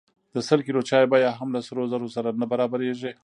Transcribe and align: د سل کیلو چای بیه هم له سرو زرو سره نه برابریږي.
د 0.33 0.35
سل 0.47 0.59
کیلو 0.67 0.81
چای 0.89 1.05
بیه 1.11 1.31
هم 1.39 1.49
له 1.55 1.61
سرو 1.67 1.89
زرو 1.91 2.07
سره 2.15 2.29
نه 2.41 2.45
برابریږي. 2.51 3.11